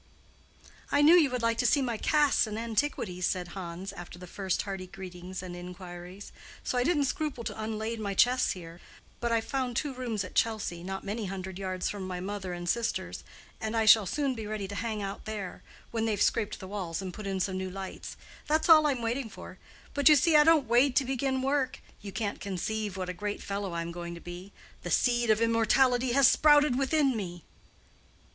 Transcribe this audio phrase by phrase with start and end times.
[0.91, 4.25] "I knew you would like to see my casts and antiquities," said Hans, after the
[4.25, 6.31] first hearty greetings and inquiries,
[6.63, 8.81] "so I didn't scruple to unlade my chests here.
[9.19, 12.67] But I've found two rooms at Chelsea not many hundred yards from my mother and
[12.67, 13.23] sisters,
[13.59, 17.13] and I shall soon be ready to hang out there—when they've scraped the walls and
[17.13, 18.17] put in some new lights.
[18.47, 19.59] That's all I'm waiting for.
[19.93, 23.43] But you see I don't wait to begin work: you can't conceive what a great
[23.43, 24.51] fellow I'm going to be.
[24.81, 27.43] The seed of immortality has sprouted within me."